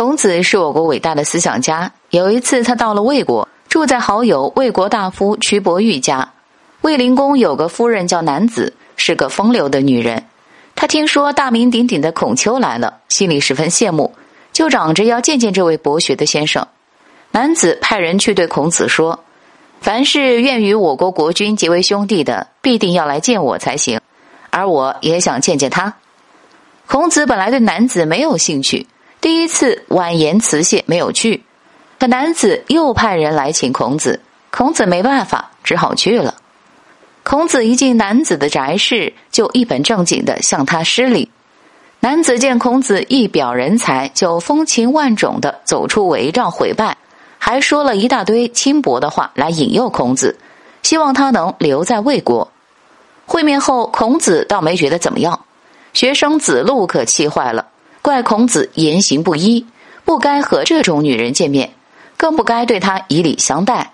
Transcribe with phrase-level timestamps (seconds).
[0.00, 1.92] 孔子是我国伟大的思想家。
[2.08, 6.32] 有一次，他到了魏国，住在好友魏国大夫瞿伯玉家。
[6.80, 10.24] 卫灵公有个夫人叫南子，是个风流的女人。
[10.74, 14.14] 他听说大名鼎鼎的孔丘来了，心里十分羡慕，
[14.54, 16.66] 就嚷着要见见这位博学的先生。
[17.32, 19.20] 男子派人去对孔子说
[19.82, 24.00] ：“凡是愿与我国国君结为兄弟的，必定要来见我才行。
[24.48, 25.92] 而我也想见见他。”
[26.88, 28.86] 孔子本来对男子没有兴趣，
[29.20, 31.42] 第一次婉言辞谢，没有去。
[31.98, 36.36] 可男子又派人来请孔子，孔子没办法，只好去了。
[37.22, 41.30] 孔子一进男子的宅室，就一本正经的向他施礼。
[42.00, 46.96] 男子见孔子一表人才，就风情万种的走出帷帐回拜，
[47.38, 50.38] 还说了一大堆轻薄的话来引诱孔子，
[50.82, 52.50] 希望他能留在魏国。
[53.26, 55.38] 会面后，孔子倒没觉得怎么样，
[55.92, 57.66] 学生子路可气坏了，
[58.02, 59.64] 怪孔子言行不一，
[60.04, 61.70] 不该和这种女人见面，
[62.16, 63.92] 更不该对她以礼相待。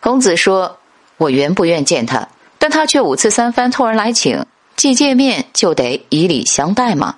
[0.00, 0.78] 孔子说
[1.18, 2.28] ：“我原不愿见他。”
[2.58, 4.42] 但他却五次三番托人来请，
[4.74, 7.14] 既见面就得以礼相待嘛。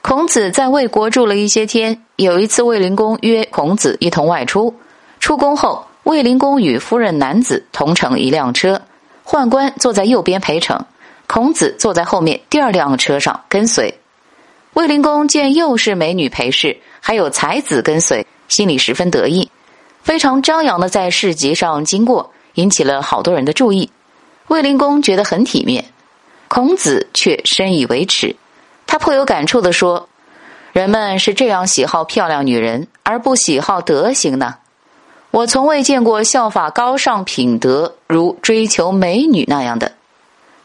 [0.00, 4.74] 孔子在魏国住了一些天，有一次卫灵公约孔子一同外出。
[5.20, 8.80] 出宫后，卫灵公与夫人男子同乘一辆车，
[9.26, 10.82] 宦官坐在右边陪乘，
[11.26, 13.94] 孔子坐在后面第二辆车上跟随。
[14.76, 19.50] 卫灵公见又是美女陪侍，还有才子跟随，心里十分得意，
[20.02, 23.90] 非常张扬的在市集上经过，引起了好多人的注意。
[24.48, 25.82] 卫灵公觉得很体面，
[26.48, 28.36] 孔子却深以为耻。
[28.86, 30.10] 他颇有感触地说
[30.74, 34.56] ：“人们是这样喜好漂亮女人，而不喜好德行呢。
[35.30, 39.90] 我从未见过效法高尚品德，如追求美女那样的。”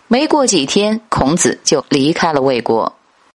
[0.09, 2.94] 没过几天，孔子就离开了魏国。